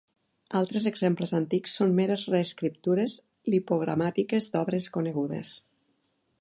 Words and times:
Altres 0.59 0.87
exemples 0.91 1.33
antics 1.39 1.75
són 1.81 1.93
meres 1.99 2.23
reescriptures 2.35 3.19
lipogramàtiques 3.55 4.51
d'obres 4.57 4.89
conegudes. 4.97 5.57